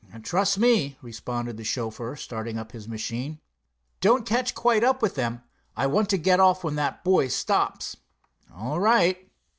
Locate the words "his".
2.71-2.87